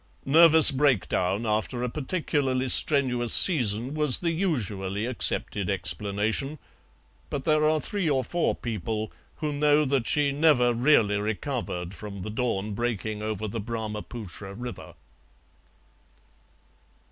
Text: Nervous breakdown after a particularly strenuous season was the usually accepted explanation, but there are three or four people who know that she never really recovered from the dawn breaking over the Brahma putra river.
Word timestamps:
Nervous 0.25 0.71
breakdown 0.71 1.45
after 1.45 1.83
a 1.83 1.87
particularly 1.89 2.69
strenuous 2.69 3.35
season 3.35 3.93
was 3.93 4.17
the 4.17 4.31
usually 4.31 5.05
accepted 5.05 5.69
explanation, 5.69 6.57
but 7.29 7.45
there 7.45 7.69
are 7.69 7.79
three 7.79 8.09
or 8.09 8.23
four 8.23 8.55
people 8.55 9.11
who 9.35 9.53
know 9.53 9.85
that 9.85 10.07
she 10.07 10.31
never 10.31 10.73
really 10.73 11.17
recovered 11.17 11.93
from 11.93 12.23
the 12.23 12.31
dawn 12.31 12.71
breaking 12.73 13.21
over 13.21 13.47
the 13.47 13.59
Brahma 13.59 14.01
putra 14.01 14.55
river. 14.57 14.95